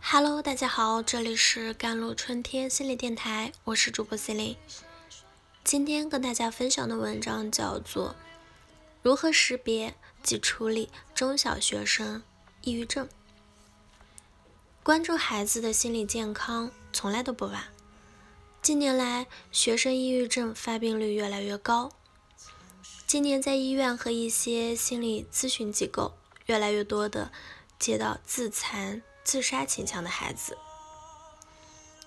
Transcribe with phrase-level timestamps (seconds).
[0.00, 4.58] Hello，大家好，这里是甘露春天心理电台，我是主播 c e l i n e
[5.64, 8.10] 今天跟大家分享的文章叫做
[9.02, 12.22] 《如何识别及处理中小学生
[12.60, 13.06] 抑郁症》。
[14.82, 17.64] 关注孩子的心理健康从来都不晚。
[18.60, 21.90] 近年来，学生抑郁症发病率越来越高。
[23.06, 26.14] 今年在医院和一些心理咨询机构，
[26.44, 27.32] 越来越多的
[27.78, 29.02] 接到自残。
[29.24, 30.58] 自杀倾向的孩子，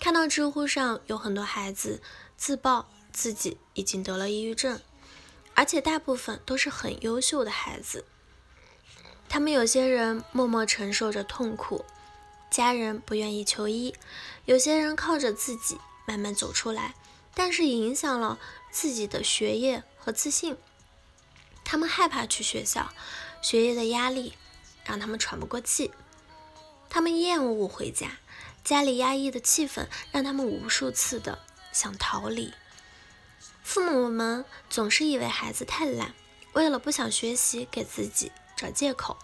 [0.00, 2.00] 看到知乎上有很多孩子
[2.36, 4.80] 自曝自己已经得了抑郁症，
[5.54, 8.04] 而且大部分都是很优秀的孩子。
[9.28, 11.84] 他们有些人默默承受着痛苦，
[12.50, 13.92] 家人不愿意求医；
[14.46, 16.94] 有些人靠着自己慢慢走出来，
[17.34, 18.38] 但是影响了
[18.70, 20.56] 自己的学业和自信。
[21.64, 22.90] 他们害怕去学校，
[23.42, 24.34] 学业的压力
[24.84, 25.90] 让他们喘不过气。
[26.90, 28.18] 他们厌恶回家，
[28.64, 31.38] 家里压抑的气氛让他们无数次的
[31.72, 32.52] 想逃离。
[33.62, 36.14] 父母们总是以为孩子太懒，
[36.54, 39.18] 为了不想学习给自己找借口，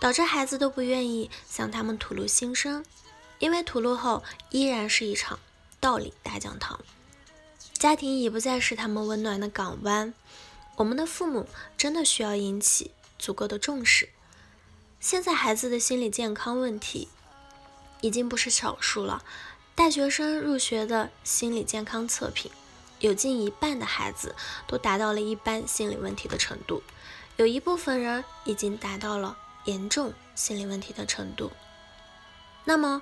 [0.00, 2.84] 导致孩子都不愿意向他们吐露心声，
[3.38, 5.38] 因为吐露后依然是一场
[5.78, 6.80] 道理大讲堂，
[7.74, 10.14] 家庭已不再是他们温暖的港湾。
[10.76, 11.46] 我们的父母
[11.76, 14.08] 真的需要引起足够的重视。
[15.00, 17.08] 现在孩子的心理健康问题
[18.02, 19.24] 已经不是少数了。
[19.74, 22.50] 大学生入学的心理健康测评，
[22.98, 26.82] 有近一半的孩子都达到了一般心理问题的程度，
[27.38, 31.50] 有一部分人已经达到了严重心理问题的程度。
[32.66, 33.00] 那么，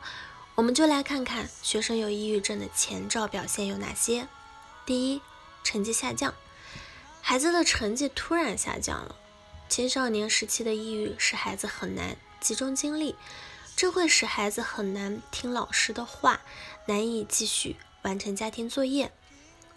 [0.54, 4.28] 我们就来看看学生有抑郁症的前兆表现有哪些。
[4.86, 5.20] 第一，
[5.64, 6.32] 成绩下降，
[7.20, 9.16] 孩子的成绩突然下降了。
[9.68, 13.14] 青少年时期的抑郁使孩子很难集中精力，
[13.76, 16.40] 这会使孩子很难听老师的话，
[16.86, 19.12] 难以继续完成家庭作业。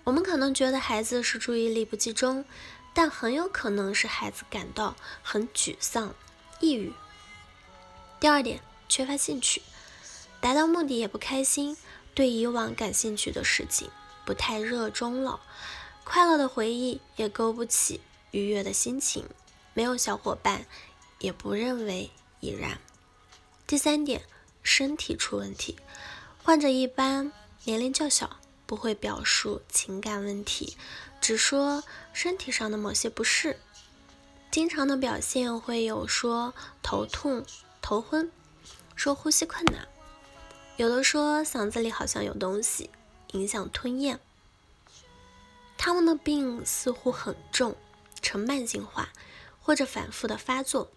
[0.05, 2.45] 我们可能觉得孩子是注意力不集中，
[2.93, 6.16] 但很有可能是孩子感到很沮丧、
[6.61, 6.93] 抑郁。
[8.19, 9.61] 第二点，缺乏兴趣，
[10.39, 11.75] 达到目的也不开心，
[12.16, 13.89] 对以往感兴趣的事情
[14.25, 15.41] 不太热衷了，
[16.05, 17.99] 快乐的回忆也勾不起
[18.31, 19.25] 愉悦的心情。
[19.73, 20.65] 没有小伙伴，
[21.19, 22.79] 也不认为已然。
[23.65, 24.23] 第三点，
[24.61, 25.77] 身体出问题。
[26.43, 27.31] 患者一般
[27.63, 30.75] 年龄较小，不会表述情感问题，
[31.21, 33.59] 只说身体上的某些不适。
[34.49, 37.45] 经常的表现会有说头痛、
[37.81, 38.29] 头昏，
[38.95, 39.87] 说呼吸困难，
[40.75, 42.89] 有的说嗓子里好像有东西，
[43.31, 44.19] 影响吞咽。
[45.77, 47.77] 他们的病似乎很重，
[48.21, 49.09] 呈慢性化。
[49.71, 50.91] 或者反复的发作，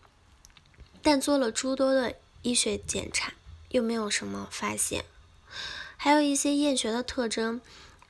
[1.00, 3.34] 但做了诸多的医学检查，
[3.68, 5.04] 又没有什么发现。
[5.96, 7.60] 还有一些厌学的特征，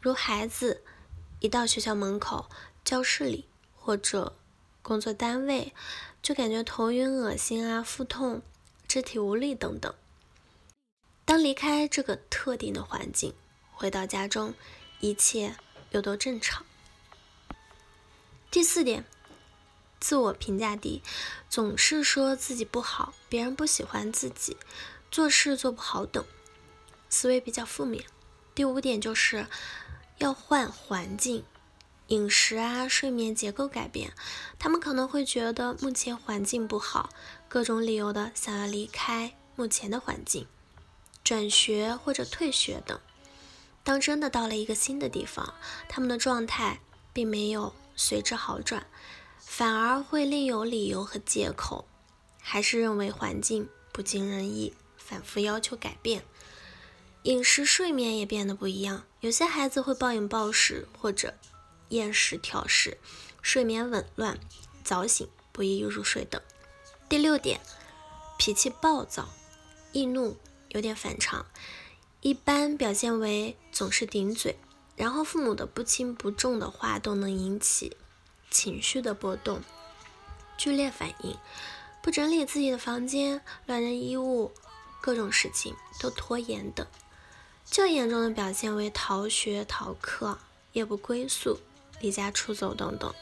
[0.01, 0.83] 如孩子
[1.41, 2.49] 一到学校门口、
[2.83, 4.35] 教室里或者
[4.81, 5.75] 工作单位，
[6.23, 8.41] 就感觉头晕、恶心啊、腹痛、
[8.89, 9.95] 肢体无力等等。
[11.27, 13.35] 当离开这个特定的环境，
[13.75, 14.55] 回到家中，
[15.01, 15.57] 一切
[15.91, 16.65] 又都正常。
[18.51, 19.05] 第四点。
[20.05, 21.03] 自我评价低，
[21.49, 24.59] 总是说自己不好，别人不喜欢自己，
[25.11, 26.23] 做事做不好等，
[27.09, 28.05] 思维比较负面。
[28.55, 29.47] 第五点就是
[30.19, 31.43] 要换环境，
[32.09, 34.13] 饮食啊、睡眠结构改变。
[34.59, 37.09] 他们可能会觉得目前环境不好，
[37.49, 40.47] 各种理由的想要离开目前的环境，
[41.25, 43.01] 转学或者退学等。
[43.83, 45.55] 当真的到了一个新的地方，
[45.89, 46.81] 他们的状态
[47.15, 48.87] 并没有随之好转。
[49.47, 51.87] 反而会另有理由和借口，
[52.41, 56.25] 还是认为环境不尽人意，反复要求改变。
[57.23, 61.35] 饮食、睡眠也变得不一样，有些孩子会暴饮暴食或者
[61.91, 62.99] 厌食挑食，
[63.41, 64.41] 睡眠紊乱、
[64.83, 66.43] 早醒、不易入睡等。
[67.09, 67.61] 第六点，
[68.39, 69.29] 脾气暴躁、
[69.93, 70.37] 易怒，
[70.71, 71.47] 有点反常，
[72.21, 74.57] 一般表现为总是顶嘴，
[74.97, 77.97] 然后父母的不轻不重的话都能引起。
[78.55, 79.61] 情绪的波动、
[80.57, 81.37] 剧烈反应、
[82.01, 84.53] 不整理自己的房间、乱扔衣物、
[85.01, 86.87] 各种事情都拖延等，
[87.65, 90.39] 较严重的表现为逃学、逃课、
[90.73, 91.59] 夜不归宿、
[92.01, 93.13] 离家出走等等。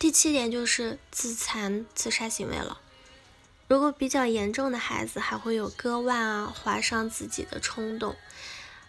[0.00, 2.80] 第七点就是自残、自杀行为了。
[3.68, 8.16] 如果比较严重的孩子，还会有割腕啊、划伤自己的冲动。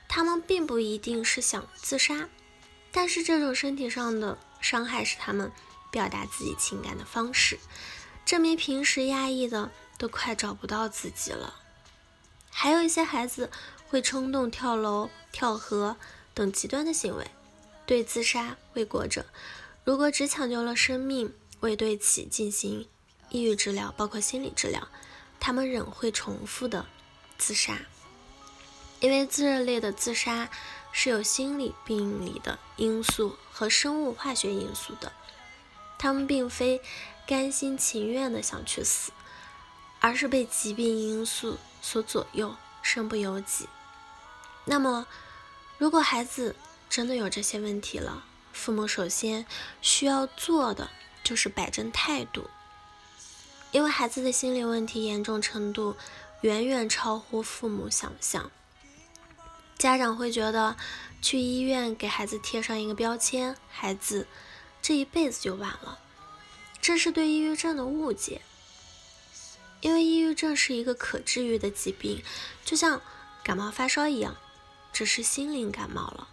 [0.07, 2.29] 他们并不一定是想自杀，
[2.91, 5.51] 但是这种身体上的伤害是他们。
[5.89, 7.57] 表达自己情感的方式，
[8.25, 11.55] 证明平时压抑的都快找不到自己了。
[12.51, 13.49] 还有一些孩子
[13.87, 15.95] 会冲动跳楼、跳河
[16.33, 17.25] 等极端的行为。
[17.85, 19.25] 对自杀未果者，
[19.85, 22.85] 如果只抢救了生命，未对其进行
[23.29, 24.89] 抑郁治疗，包括心理治疗，
[25.39, 26.85] 他们仍会重复的
[27.37, 27.79] 自杀。
[28.99, 30.49] 因为自热类的自杀
[30.99, 35.13] 是有心理病理的因素和生物化学因素的，
[35.99, 36.81] 他们并非
[37.27, 39.11] 甘心情愿的想去死，
[39.99, 43.69] 而是被疾病因素所左右，身不由己。
[44.65, 45.05] 那么，
[45.77, 46.55] 如果孩子
[46.89, 49.45] 真的有这些问题了，父母首先
[49.83, 50.89] 需要做的
[51.23, 52.49] 就是摆正态度，
[53.71, 55.95] 因为孩子的心理问题严重程度
[56.41, 58.49] 远远超乎父母想象。
[59.77, 60.75] 家长会觉得
[61.21, 64.27] 去医院给孩子贴上一个标签，孩子
[64.81, 65.99] 这一辈子就完了，
[66.81, 68.41] 这是对抑郁症的误解。
[69.81, 72.23] 因为抑郁症是一个可治愈的疾病，
[72.65, 72.99] 就像
[73.43, 74.35] 感冒发烧一样，
[74.91, 76.27] 只是心灵感冒了。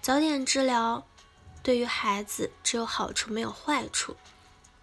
[0.00, 1.04] 早点治疗
[1.62, 4.16] 对于孩子只有好处没有坏处，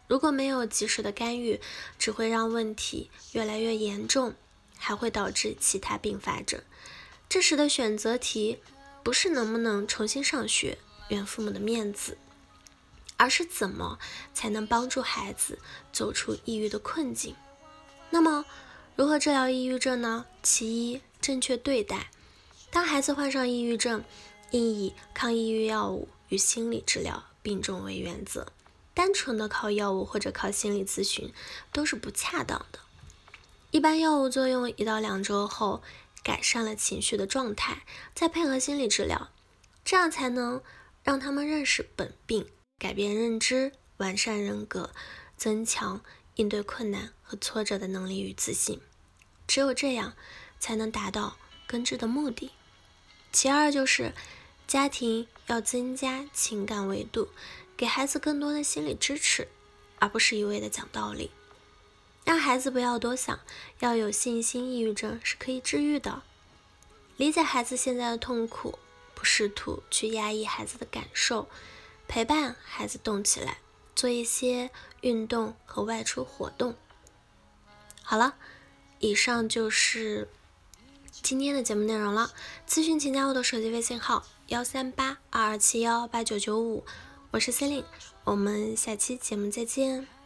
[0.07, 1.61] 如果没有及时的干预，
[1.97, 4.35] 只会让问题越来越严重，
[4.77, 6.61] 还会导致其他并发症。
[7.31, 8.59] 这时的选择题
[9.03, 12.17] 不是能不能重新上学、圆父母的面子，
[13.15, 13.97] 而是怎么
[14.33, 15.57] 才能帮助孩子
[15.93, 17.33] 走出抑郁的困境。
[18.09, 18.43] 那么，
[18.97, 20.25] 如何治疗抑郁症呢？
[20.43, 22.11] 其一，正确对待。
[22.69, 24.03] 当孩子患上抑郁症，
[24.49, 28.47] 应以抗抑郁药物与心理治疗并重为原则。
[28.93, 31.31] 单纯的靠药物或者靠心理咨询
[31.71, 32.79] 都是不恰当的。
[33.71, 35.81] 一般药物作用一到两周后。
[36.23, 37.83] 改善了情绪的状态，
[38.13, 39.31] 再配合心理治疗，
[39.83, 40.61] 这样才能
[41.03, 42.47] 让他们认识本病，
[42.77, 44.91] 改变认知，完善人格，
[45.35, 46.01] 增强
[46.35, 48.79] 应对困难和挫折的能力与自信。
[49.47, 50.13] 只有这样，
[50.59, 51.37] 才能达到
[51.67, 52.51] 根治的目的。
[53.31, 54.13] 其二就是
[54.67, 57.29] 家庭要增加情感维度，
[57.75, 59.47] 给孩子更多的心理支持，
[59.99, 61.31] 而不是一味的讲道理。
[62.23, 63.39] 让孩子不要多想，
[63.79, 66.21] 要有信心，抑郁症是可以治愈的。
[67.17, 68.79] 理解孩子现在的痛苦，
[69.13, 71.47] 不试图去压抑孩子的感受，
[72.07, 73.57] 陪伴孩子动起来，
[73.95, 74.69] 做一些
[75.01, 76.75] 运动和外出活动。
[78.03, 78.35] 好了，
[78.99, 80.29] 以上就是
[81.11, 82.31] 今天的节目内容了。
[82.67, 86.83] 咨询请加我的手机微信号：幺三八二二七幺八九九五，
[87.31, 87.85] 我是 Celine，
[88.23, 90.20] 我们下期节目再见。